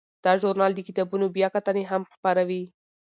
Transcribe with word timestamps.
دا 0.25 0.33
ژورنال 0.41 0.71
د 0.75 0.79
کتابونو 0.87 1.25
بیاکتنې 1.35 1.83
هم 1.91 2.01
خپروي. 2.13 2.63